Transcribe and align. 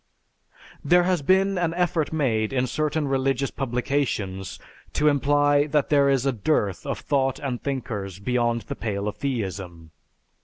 There 0.83 1.03
has 1.03 1.21
been 1.21 1.59
an 1.59 1.75
effort 1.75 2.11
made 2.11 2.51
in 2.51 2.65
certain 2.65 3.07
religious 3.07 3.51
publications 3.51 4.57
to 4.93 5.07
imply 5.07 5.67
that 5.67 5.89
there 5.89 6.09
is 6.09 6.25
a 6.25 6.31
dearth 6.31 6.87
of 6.87 6.97
thought 7.01 7.37
and 7.37 7.61
thinkers 7.61 8.17
beyond 8.17 8.61
the 8.63 8.75
pale 8.75 9.07
of 9.07 9.17
theism. 9.17 9.91